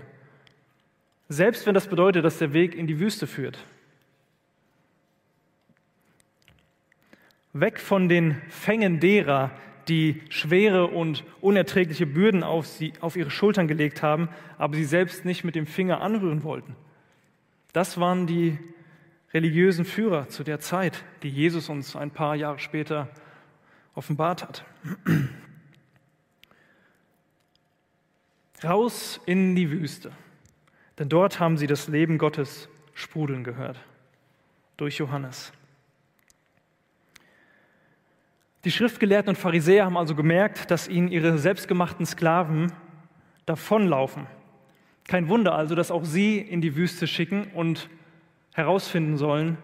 [1.28, 3.64] Selbst wenn das bedeutet, dass der Weg in die Wüste führt.
[7.52, 9.50] Weg von den Fängen derer,
[9.88, 15.24] die schwere und unerträgliche Bürden auf, sie, auf ihre Schultern gelegt haben, aber sie selbst
[15.24, 16.76] nicht mit dem Finger anrühren wollten.
[17.72, 18.58] Das waren die
[19.34, 23.08] religiösen Führer zu der Zeit, die Jesus uns ein paar Jahre später
[23.94, 24.64] offenbart hat.
[28.64, 30.12] Raus in die Wüste,
[30.98, 33.78] denn dort haben sie das Leben Gottes sprudeln gehört,
[34.76, 35.52] durch Johannes.
[38.64, 42.72] Die Schriftgelehrten und Pharisäer haben also gemerkt, dass ihnen ihre selbstgemachten Sklaven
[43.44, 44.26] davonlaufen.
[45.08, 47.88] Kein Wunder also, dass auch sie in die Wüste schicken und
[48.54, 49.58] herausfinden sollen,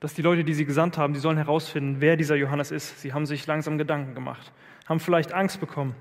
[0.00, 3.00] dass die Leute, die sie gesandt haben, die sollen herausfinden, wer dieser Johannes ist.
[3.00, 4.52] Sie haben sich langsam Gedanken gemacht,
[4.86, 5.94] haben vielleicht Angst bekommen,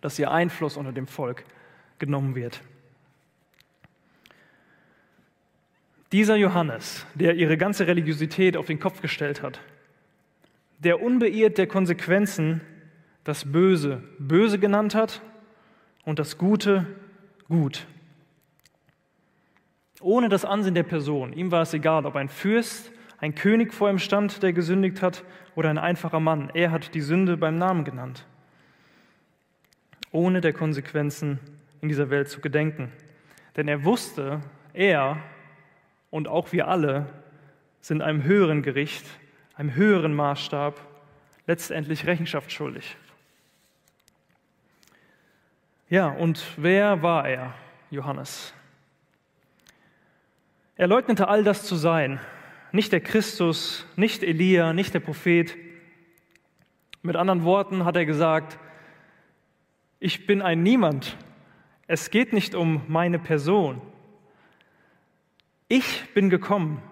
[0.00, 1.44] dass ihr Einfluss unter dem Volk
[1.98, 2.62] genommen wird.
[6.10, 9.60] Dieser Johannes, der ihre ganze Religiosität auf den Kopf gestellt hat,
[10.84, 12.60] der unbeirrt der Konsequenzen
[13.24, 15.22] das Böse böse genannt hat
[16.04, 16.86] und das Gute
[17.48, 17.86] gut.
[20.00, 21.32] Ohne das Ansehen der Person.
[21.32, 25.24] Ihm war es egal, ob ein Fürst, ein König vor ihm stand, der gesündigt hat,
[25.54, 26.50] oder ein einfacher Mann.
[26.52, 28.26] Er hat die Sünde beim Namen genannt.
[30.10, 31.38] Ohne der Konsequenzen
[31.80, 32.92] in dieser Welt zu gedenken.
[33.56, 34.40] Denn er wusste,
[34.74, 35.16] er
[36.10, 37.06] und auch wir alle
[37.80, 39.06] sind einem höheren Gericht
[39.56, 40.80] einem höheren Maßstab
[41.46, 42.96] letztendlich Rechenschaft schuldig.
[45.88, 47.54] Ja, und wer war er,
[47.90, 48.54] Johannes?
[50.76, 52.18] Er leugnete all das zu sein.
[52.72, 55.56] Nicht der Christus, nicht Elia, nicht der Prophet.
[57.02, 58.58] Mit anderen Worten hat er gesagt,
[60.00, 61.16] ich bin ein Niemand.
[61.86, 63.80] Es geht nicht um meine Person.
[65.68, 66.82] Ich bin gekommen,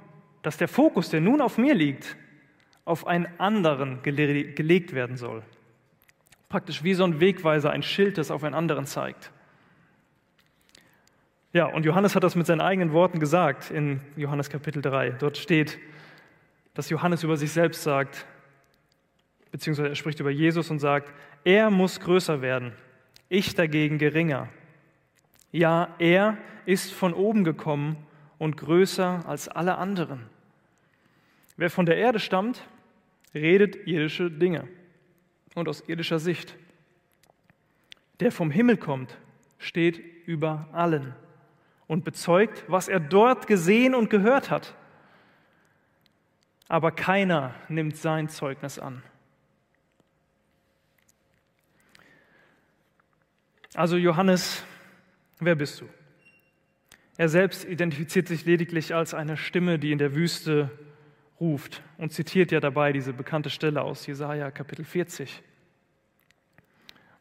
[0.43, 2.17] dass der Fokus, der nun auf mir liegt,
[2.85, 5.43] auf einen anderen gelegt werden soll.
[6.49, 9.31] Praktisch wie so ein Wegweiser, ein Schild, das auf einen anderen zeigt.
[11.53, 15.11] Ja, und Johannes hat das mit seinen eigenen Worten gesagt in Johannes Kapitel 3.
[15.11, 15.79] Dort steht,
[16.75, 18.25] dass Johannes über sich selbst sagt,
[19.51, 21.13] beziehungsweise er spricht über Jesus und sagt,
[21.45, 22.73] er muss größer werden,
[23.29, 24.49] ich dagegen geringer.
[25.51, 27.97] Ja, er ist von oben gekommen
[28.39, 30.27] und größer als alle anderen.
[31.57, 32.67] Wer von der Erde stammt,
[33.35, 34.69] redet irdische Dinge
[35.55, 36.57] und aus irdischer Sicht.
[38.21, 39.19] Der vom Himmel kommt,
[39.59, 41.15] steht über allen
[41.87, 44.75] und bezeugt, was er dort gesehen und gehört hat.
[46.69, 49.03] Aber keiner nimmt sein Zeugnis an.
[53.75, 54.65] Also Johannes,
[55.39, 55.89] wer bist du?
[57.17, 60.71] Er selbst identifiziert sich lediglich als eine Stimme, die in der Wüste
[61.43, 65.43] ruft und zitiert ja dabei diese bekannte Stelle aus Jesaja Kapitel 40,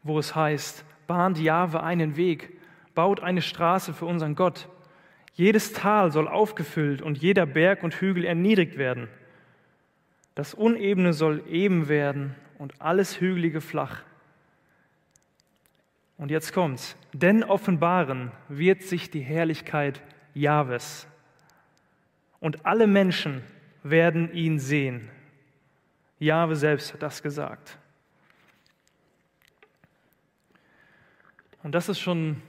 [0.04, 2.56] wo es heißt: Bahnt Jahwe einen Weg,
[2.94, 4.68] baut eine Straße für unseren Gott.
[5.34, 9.08] Jedes Tal soll aufgefüllt und jeder Berg und Hügel erniedrigt werden.
[10.34, 14.02] Das Unebene soll eben werden und alles Hügelige flach.
[16.16, 16.96] Und jetzt kommt's.
[17.12, 20.00] Denn offenbaren wird sich die Herrlichkeit
[20.34, 21.08] Jahwes.
[22.38, 23.42] Und alle Menschen
[23.82, 25.10] werden ihn sehen.
[26.18, 27.78] Jahwe selbst hat das gesagt.
[31.62, 32.42] Und das ist schon,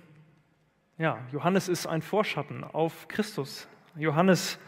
[0.98, 3.68] ja, Johannes ist ein Vorschatten auf Christus.
[3.96, 4.60] Johannes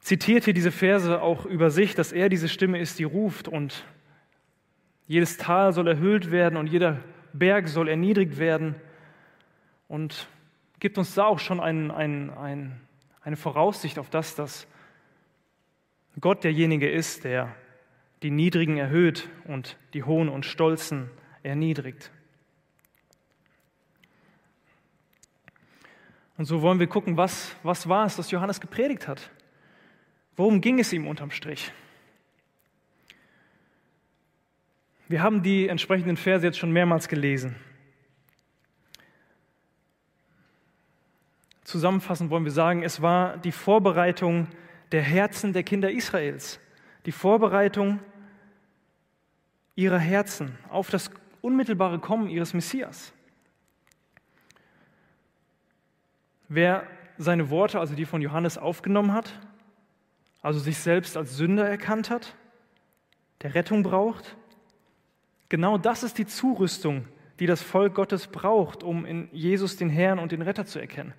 [0.00, 3.84] zitiert hier diese Verse auch über sich, dass er diese Stimme ist, die ruft und
[5.06, 7.00] jedes Tal soll erhöht werden und jeder
[7.32, 8.74] Berg soll erniedrigt werden
[9.88, 10.28] und
[10.78, 12.80] gibt uns da auch schon ein, ein, ein,
[13.22, 14.66] eine Voraussicht auf das, dass
[16.20, 17.54] Gott derjenige ist, der
[18.22, 21.10] die Niedrigen erhöht und die Hohen und Stolzen
[21.42, 22.10] erniedrigt.
[26.36, 29.30] Und so wollen wir gucken, was, was war es, das Johannes gepredigt hat?
[30.36, 31.72] Worum ging es ihm unterm Strich?
[35.06, 37.56] Wir haben die entsprechenden Verse jetzt schon mehrmals gelesen.
[41.62, 44.48] Zusammenfassend wollen wir sagen, es war die Vorbereitung
[44.92, 46.60] der Herzen der Kinder Israels.
[47.06, 48.00] Die Vorbereitung
[49.74, 53.12] ihrer Herzen auf das unmittelbare Kommen ihres Messias.
[56.48, 56.86] Wer
[57.18, 59.32] seine Worte, also die von Johannes, aufgenommen hat,
[60.42, 62.34] also sich selbst als Sünder erkannt hat,
[63.42, 64.36] der Rettung braucht,
[65.48, 67.06] genau das ist die Zurüstung,
[67.40, 71.14] die das Volk Gottes braucht, um in Jesus den Herrn und den Retter zu erkennen.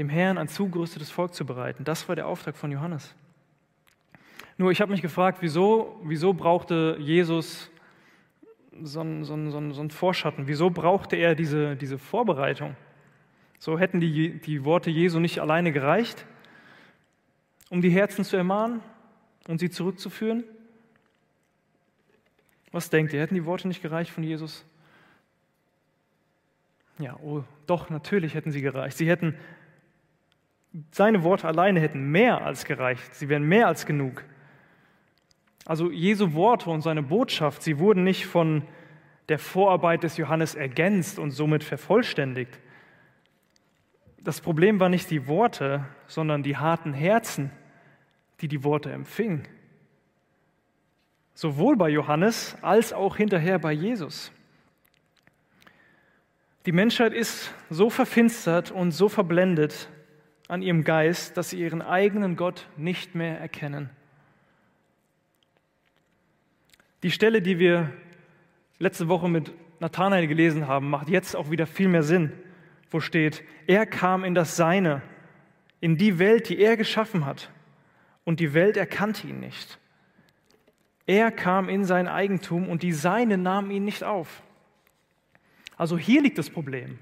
[0.00, 3.14] Dem Herrn ein zugerüstetes Volk zu bereiten, das war der Auftrag von Johannes.
[4.56, 7.70] Nur ich habe mich gefragt, wieso, wieso brauchte Jesus
[8.82, 10.48] so einen, so, einen, so einen Vorschatten?
[10.48, 12.76] Wieso brauchte er diese, diese Vorbereitung?
[13.58, 16.24] So hätten die, die Worte Jesu nicht alleine gereicht,
[17.68, 18.80] um die Herzen zu ermahnen
[19.48, 20.44] und sie zurückzuführen?
[22.72, 23.20] Was denkt ihr?
[23.20, 24.64] Hätten die Worte nicht gereicht von Jesus?
[26.98, 28.96] Ja, oh, doch, natürlich hätten sie gereicht.
[28.96, 29.34] Sie hätten,
[30.92, 33.14] seine Worte alleine hätten mehr als gereicht.
[33.14, 34.24] Sie wären mehr als genug.
[35.66, 38.62] Also Jesu Worte und seine Botschaft, sie wurden nicht von
[39.28, 42.58] der Vorarbeit des Johannes ergänzt und somit vervollständigt.
[44.22, 47.50] Das Problem war nicht die Worte, sondern die harten Herzen,
[48.40, 49.46] die die Worte empfingen.
[51.34, 54.32] Sowohl bei Johannes als auch hinterher bei Jesus.
[56.66, 59.88] Die Menschheit ist so verfinstert und so verblendet
[60.50, 63.88] an ihrem Geist, dass sie ihren eigenen Gott nicht mehr erkennen.
[67.04, 67.92] Die Stelle, die wir
[68.80, 72.32] letzte Woche mit Nathanael gelesen haben, macht jetzt auch wieder viel mehr Sinn,
[72.90, 75.02] wo steht, er kam in das Seine,
[75.80, 77.50] in die Welt, die er geschaffen hat,
[78.24, 79.78] und die Welt erkannte ihn nicht.
[81.06, 84.42] Er kam in sein Eigentum und die Seine nahmen ihn nicht auf.
[85.76, 86.98] Also hier liegt das Problem.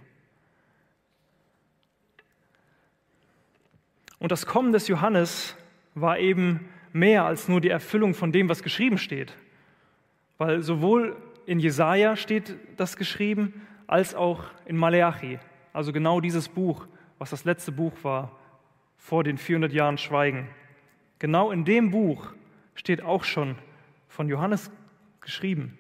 [4.19, 5.57] Und das Kommen des Johannes
[5.95, 9.37] war eben mehr als nur die Erfüllung von dem, was geschrieben steht.
[10.39, 15.39] Weil sowohl in Jesaja steht das geschrieben, als auch in Maleachi,
[15.73, 16.87] also genau dieses Buch,
[17.19, 18.39] was das letzte Buch war
[18.97, 20.49] vor den 400 Jahren Schweigen.
[21.19, 22.35] Genau in dem Buch
[22.75, 23.57] steht auch schon
[24.09, 24.71] von Johannes
[25.21, 25.79] geschrieben.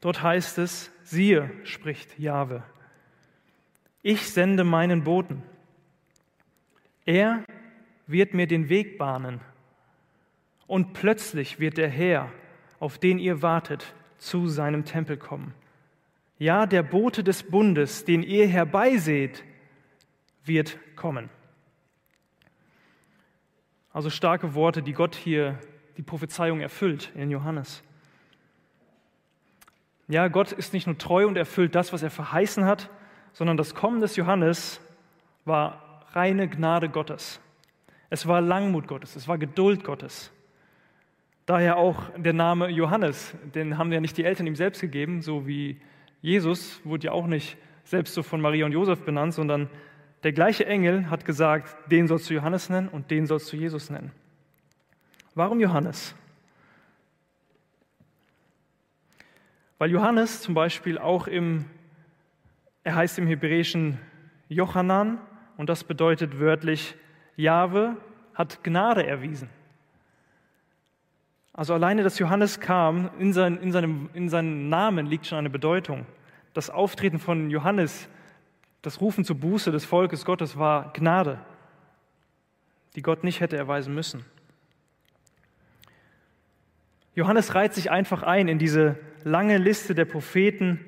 [0.00, 2.62] Dort heißt es, siehe, spricht Jahwe,
[4.02, 5.42] ich sende meinen Boten.
[7.10, 7.42] Er
[8.06, 9.40] wird mir den Weg bahnen.
[10.68, 12.30] Und plötzlich wird der Herr
[12.78, 15.52] auf den ihr wartet, zu seinem Tempel kommen.
[16.38, 19.42] Ja, der Bote des Bundes, den ihr herbeiseht,
[20.44, 21.30] wird kommen.
[23.92, 25.58] Also starke Worte, die Gott hier
[25.96, 27.82] die Prophezeiung erfüllt in Johannes.
[30.06, 32.88] Ja, Gott ist nicht nur treu und erfüllt das, was er verheißen hat,
[33.32, 34.80] sondern das Kommen des Johannes
[35.44, 37.40] war reine Gnade Gottes.
[38.08, 40.32] Es war Langmut Gottes, es war Geduld Gottes.
[41.46, 45.46] Daher auch der Name Johannes, den haben ja nicht die Eltern ihm selbst gegeben, so
[45.46, 45.80] wie
[46.22, 49.68] Jesus wurde ja auch nicht selbst so von Maria und Josef benannt, sondern
[50.22, 53.90] der gleiche Engel hat gesagt, den sollst du Johannes nennen und den sollst du Jesus
[53.90, 54.12] nennen.
[55.34, 56.14] Warum Johannes?
[59.78, 61.64] Weil Johannes zum Beispiel auch im,
[62.84, 63.98] er heißt im Hebräischen
[64.48, 65.18] Jochanan
[65.60, 66.94] und das bedeutet wörtlich,
[67.36, 67.98] Jahwe
[68.32, 69.50] hat Gnade erwiesen.
[71.52, 75.50] Also alleine, dass Johannes kam, in, sein, in, seinem, in seinem Namen liegt schon eine
[75.50, 76.06] Bedeutung.
[76.54, 78.08] Das Auftreten von Johannes,
[78.80, 81.38] das Rufen zur Buße des Volkes Gottes war Gnade,
[82.96, 84.24] die Gott nicht hätte erweisen müssen.
[87.14, 90.82] Johannes reiht sich einfach ein in diese lange Liste der Propheten,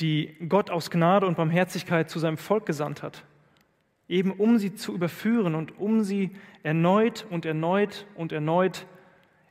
[0.00, 3.24] die Gott aus Gnade und Barmherzigkeit zu seinem Volk gesandt hat,
[4.08, 6.30] eben um sie zu überführen und um sie
[6.62, 8.86] erneut und erneut und erneut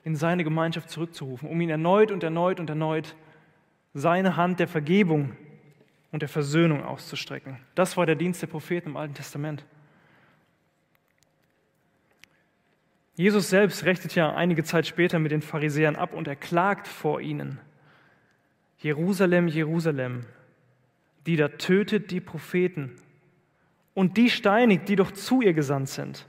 [0.04, 3.16] in seine Gemeinschaft zurückzurufen, um ihn erneut und erneut und erneut
[3.94, 5.36] seine Hand der Vergebung
[6.12, 7.58] und der Versöhnung auszustrecken.
[7.76, 9.65] Das war der Dienst der Propheten im Alten Testament.
[13.15, 17.19] Jesus selbst rechnet ja einige Zeit später mit den Pharisäern ab und er klagt vor
[17.19, 17.60] ihnen.
[18.78, 20.26] Jerusalem, Jerusalem,
[21.28, 22.96] die da tötet die Propheten
[23.94, 26.25] und die steinigt, die doch zu ihr gesandt sind.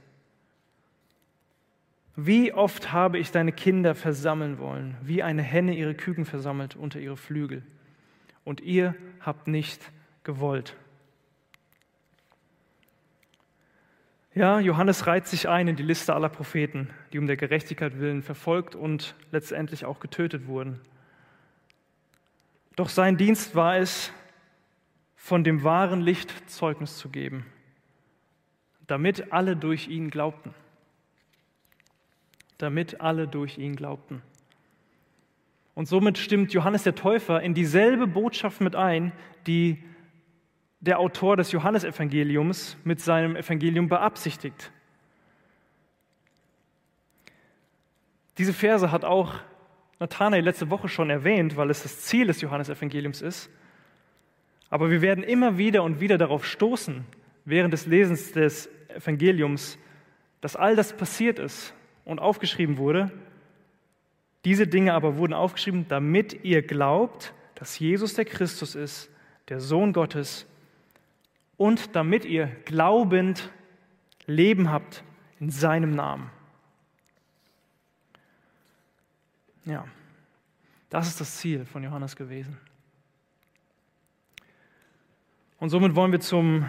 [2.17, 6.99] Wie oft habe ich deine Kinder versammeln wollen, wie eine Henne ihre Küken versammelt unter
[6.99, 7.63] ihre Flügel.
[8.43, 9.93] Und ihr habt nicht
[10.25, 10.75] gewollt.
[14.35, 18.23] Ja, Johannes reiht sich ein in die Liste aller Propheten, die um der Gerechtigkeit willen
[18.23, 20.81] verfolgt und letztendlich auch getötet wurden.
[22.75, 24.13] Doch sein Dienst war es,
[25.29, 27.45] von dem wahren Licht Zeugnis zu geben,
[28.87, 30.55] damit alle durch ihn glaubten.
[32.57, 34.21] damit alle durch ihn glaubten.
[35.77, 39.13] Und somit stimmt Johannes der Täufer in dieselbe Botschaft mit ein,
[39.47, 39.85] die
[40.81, 44.73] der Autor des Johannesevangeliums mit seinem Evangelium beabsichtigt.
[48.39, 49.35] Diese Verse hat auch
[50.01, 53.49] Nathanael letzte Woche schon erwähnt, weil es das Ziel des Johannesevangeliums ist.
[54.71, 57.05] Aber wir werden immer wieder und wieder darauf stoßen,
[57.45, 59.79] während des Lesens des Evangeliums,
[60.41, 63.11] dass all das passiert ist und aufgeschrieben wurde.
[64.45, 69.11] Diese Dinge aber wurden aufgeschrieben, damit ihr glaubt, dass Jesus der Christus ist,
[69.49, 70.47] der Sohn Gottes,
[71.57, 73.51] und damit ihr glaubend
[74.27, 75.03] Leben habt
[75.41, 76.31] in seinem Namen.
[79.65, 79.87] Ja,
[80.89, 82.57] das ist das Ziel von Johannes gewesen.
[85.61, 86.69] Und somit wollen wir zum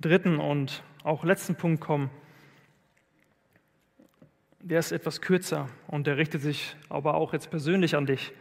[0.00, 2.08] dritten und auch letzten Punkt kommen.
[4.60, 8.32] Der ist etwas kürzer und der richtet sich aber auch jetzt persönlich an dich.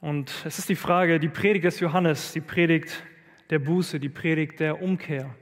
[0.00, 3.04] Und es ist die Frage, die Predigt des Johannes, die Predigt
[3.50, 5.32] der Buße, die Predigt der Umkehr,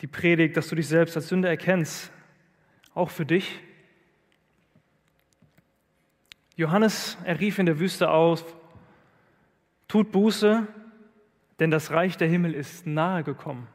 [0.00, 2.10] die Predigt, dass du dich selbst als Sünder erkennst,
[2.92, 3.60] auch für dich.
[6.56, 8.44] Johannes, er rief in der Wüste aus,
[9.86, 10.66] tut Buße,
[11.60, 13.68] denn das Reich der Himmel ist nahe gekommen.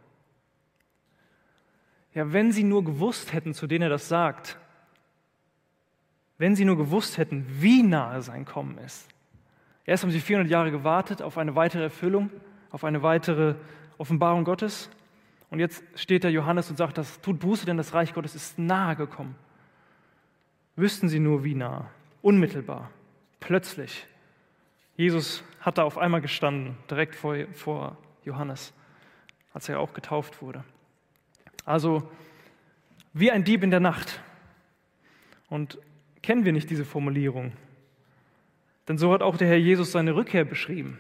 [2.14, 4.58] Ja, wenn sie nur gewusst hätten, zu denen er das sagt,
[6.38, 9.08] wenn sie nur gewusst hätten, wie nahe sein Kommen ist.
[9.86, 12.30] Erst haben sie 400 Jahre gewartet auf eine weitere Erfüllung
[12.76, 13.56] auf eine weitere
[13.98, 14.90] Offenbarung Gottes.
[15.50, 18.60] Und jetzt steht da Johannes und sagt, das tut Buße, denn das Reich Gottes ist
[18.60, 19.36] nahe gekommen.
[20.76, 21.90] Wüssten sie nur, wie nah,
[22.22, 22.92] unmittelbar,
[23.40, 24.06] plötzlich.
[24.96, 28.74] Jesus hat da auf einmal gestanden, direkt vor, vor Johannes,
[29.54, 30.64] als er auch getauft wurde.
[31.66, 32.10] Also
[33.14, 34.22] wie ein Dieb in der Nacht.
[35.50, 35.80] Und
[36.22, 37.54] kennen wir nicht diese Formulierung?
[38.88, 41.00] Denn so hat auch der Herr Jesus seine Rückkehr beschrieben.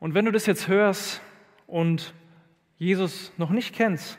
[0.00, 1.20] Und wenn du das jetzt hörst
[1.66, 2.14] und
[2.78, 4.18] Jesus noch nicht kennst,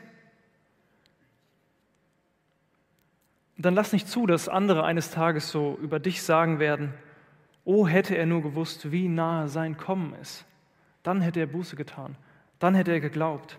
[3.56, 6.94] dann lass nicht zu, dass andere eines Tages so über dich sagen werden,
[7.64, 10.44] oh hätte er nur gewusst, wie nahe sein Kommen ist.
[11.02, 12.16] Dann hätte er Buße getan,
[12.58, 13.58] dann hätte er geglaubt,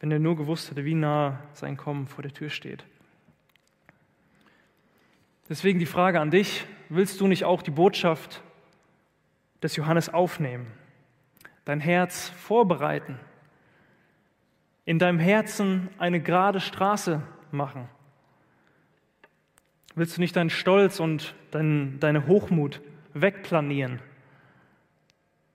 [0.00, 2.84] wenn er nur gewusst hätte, wie nahe sein Kommen vor der Tür steht.
[5.48, 8.42] Deswegen die Frage an dich, willst du nicht auch die Botschaft
[9.62, 10.66] des Johannes aufnehmen?
[11.66, 13.18] dein Herz vorbereiten,
[14.86, 17.20] in deinem Herzen eine gerade Straße
[17.50, 17.88] machen?
[19.94, 22.80] Willst du nicht deinen Stolz und dein, deine Hochmut
[23.20, 24.00] wegplanieren,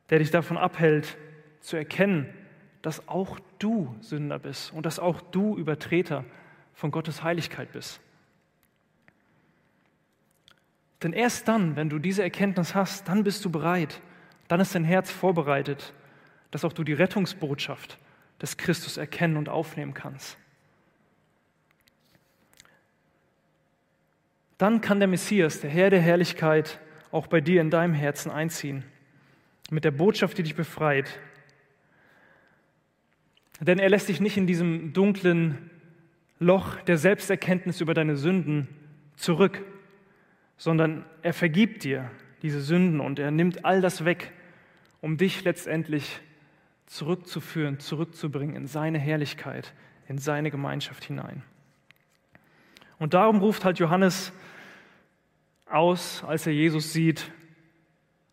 [0.09, 1.17] der dich davon abhält,
[1.61, 2.27] zu erkennen,
[2.81, 6.25] dass auch du Sünder bist und dass auch du Übertreter
[6.73, 8.01] von Gottes Heiligkeit bist?
[11.03, 14.01] Denn erst dann, wenn du diese Erkenntnis hast, dann bist du bereit,
[14.47, 15.93] dann ist dein Herz vorbereitet
[16.51, 17.97] dass auch du die Rettungsbotschaft
[18.41, 20.37] des Christus erkennen und aufnehmen kannst.
[24.57, 26.79] Dann kann der Messias, der Herr der Herrlichkeit,
[27.11, 28.83] auch bei dir in deinem Herzen einziehen,
[29.69, 31.19] mit der Botschaft, die dich befreit.
[33.59, 35.69] Denn er lässt dich nicht in diesem dunklen
[36.39, 38.67] Loch der Selbsterkenntnis über deine Sünden
[39.15, 39.63] zurück,
[40.57, 42.09] sondern er vergibt dir
[42.41, 44.31] diese Sünden und er nimmt all das weg,
[44.99, 46.19] um dich letztendlich
[46.87, 49.73] zurückzuführen, zurückzubringen in seine Herrlichkeit,
[50.07, 51.43] in seine Gemeinschaft hinein.
[52.99, 54.33] Und darum ruft halt Johannes
[55.73, 57.31] aus, als er Jesus sieht,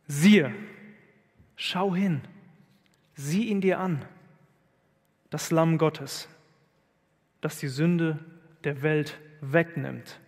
[0.07, 0.55] siehe,
[1.57, 2.22] schau hin,
[3.14, 4.05] sieh ihn dir an,
[5.30, 6.28] das Lamm Gottes,
[7.41, 8.18] das die Sünde
[8.64, 10.20] der Welt wegnimmt.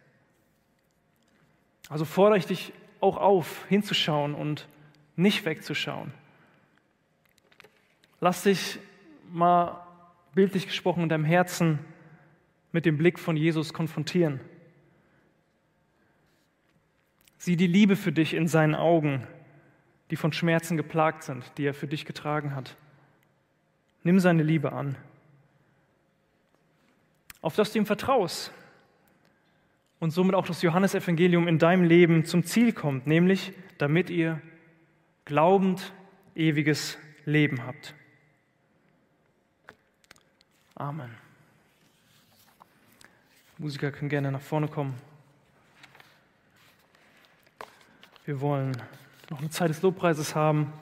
[1.88, 4.68] Also fordere ich dich auch auf, hinzuschauen und
[5.16, 6.12] nicht wegzuschauen.
[8.20, 8.78] Lass dich
[9.32, 9.86] mal
[10.34, 11.78] bildlich gesprochen in deinem Herzen
[12.72, 14.40] mit dem Blick von Jesus konfrontieren.
[17.40, 19.26] Sieh die Liebe für dich in seinen Augen,
[20.10, 22.76] die von Schmerzen geplagt sind, die er für dich getragen hat.
[24.02, 24.94] Nimm seine Liebe an.
[27.40, 28.52] Auf das du ihm vertraust
[30.00, 34.42] und somit auch das Johannesevangelium in deinem Leben zum Ziel kommt, nämlich damit ihr
[35.24, 35.94] glaubend
[36.34, 37.94] ewiges Leben habt.
[40.74, 41.10] Amen.
[43.56, 44.92] Musiker können gerne nach vorne kommen.
[48.30, 48.76] Wir wollen
[49.28, 50.72] noch eine Zeit des Lobpreises haben.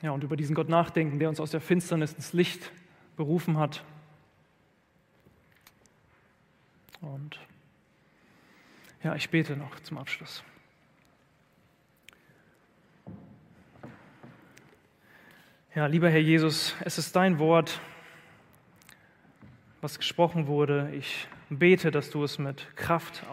[0.00, 2.72] Ja, und über diesen Gott nachdenken, der uns aus der Finsternis ins Licht
[3.14, 3.84] berufen hat.
[7.02, 7.38] Und
[9.02, 10.42] ja, ich bete noch zum Abschluss.
[15.74, 17.82] Ja, lieber Herr Jesus, es ist dein Wort,
[19.82, 20.90] was gesprochen wurde.
[20.94, 23.26] Ich bete, dass du es mit Kraft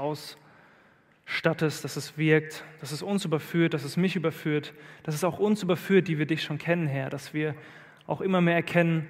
[1.33, 4.71] ausstattest, dass es wirkt, dass es uns überführt, dass es mich überführt,
[5.01, 7.55] dass es auch uns überführt, die wir dich schon kennen, Herr, dass wir
[8.05, 9.07] auch immer mehr erkennen,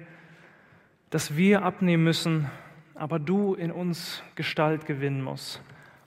[1.10, 2.50] dass wir abnehmen müssen,
[2.94, 5.60] aber du in uns Gestalt gewinnen musst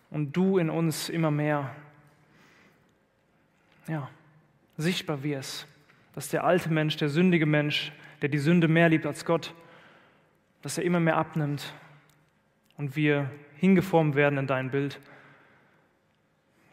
[0.09, 1.75] und du in uns immer mehr
[3.87, 4.09] ja,
[4.75, 5.67] sichtbar wirst,
[6.15, 7.91] dass der alte Mensch, der sündige Mensch,
[8.23, 9.53] der die Sünde mehr liebt als Gott,
[10.63, 11.75] dass er immer mehr abnimmt
[12.75, 14.99] und wir hingeformt werden in dein Bild.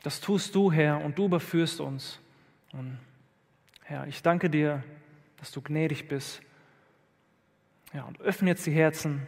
[0.05, 2.20] Das tust du, Herr, und du überführst uns.
[2.74, 2.98] Und
[3.84, 4.84] Herr, ich danke dir,
[5.38, 6.42] dass du gnädig bist.
[7.94, 9.26] Ja, und öffne jetzt die Herzen,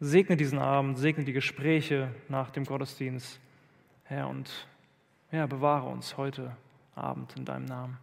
[0.00, 3.38] segne diesen Abend, segne die Gespräche nach dem Gottesdienst.
[4.02, 4.66] Herr, und
[5.30, 6.56] ja, bewahre uns heute
[6.96, 7.98] Abend in deinem Namen.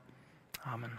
[0.63, 0.97] Amen.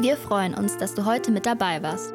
[0.00, 2.14] Wir freuen uns, dass du heute mit dabei warst.